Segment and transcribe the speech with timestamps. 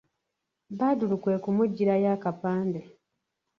[0.77, 2.81] Badru kwe kumuggyirayo akapande.